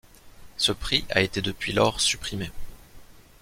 Ce 0.57 0.71
prix 0.71 1.05
a 1.11 1.21
été 1.21 1.43
depuis 1.43 1.73
lors 1.73 2.01
supprimé. 2.01 2.49